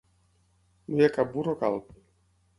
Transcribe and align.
No 0.95 1.03
hi 1.03 1.05
ha 1.09 1.13
cap 1.19 1.31
burro 1.37 1.55
calb. 1.63 1.95